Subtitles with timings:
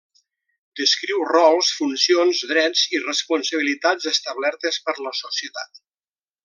[0.79, 5.83] Descriu rols, funcions, drets i responsabilitats establertes per la societat.